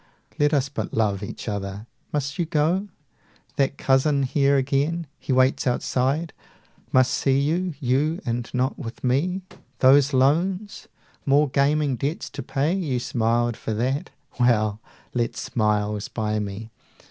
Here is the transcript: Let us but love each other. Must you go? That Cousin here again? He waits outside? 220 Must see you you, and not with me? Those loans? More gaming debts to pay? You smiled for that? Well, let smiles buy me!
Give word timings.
Let 0.39 0.51
us 0.51 0.67
but 0.67 0.95
love 0.95 1.21
each 1.21 1.47
other. 1.47 1.85
Must 2.11 2.39
you 2.39 2.45
go? 2.45 2.87
That 3.57 3.77
Cousin 3.77 4.23
here 4.23 4.57
again? 4.57 5.05
He 5.19 5.31
waits 5.31 5.67
outside? 5.67 6.33
220 6.89 6.89
Must 6.93 7.13
see 7.13 7.39
you 7.39 7.75
you, 7.79 8.19
and 8.25 8.49
not 8.51 8.79
with 8.79 9.03
me? 9.03 9.43
Those 9.77 10.11
loans? 10.11 10.87
More 11.23 11.49
gaming 11.49 11.97
debts 11.97 12.31
to 12.31 12.41
pay? 12.41 12.73
You 12.73 12.97
smiled 12.97 13.55
for 13.55 13.75
that? 13.75 14.09
Well, 14.39 14.79
let 15.13 15.37
smiles 15.37 16.07
buy 16.07 16.39
me! 16.39 16.71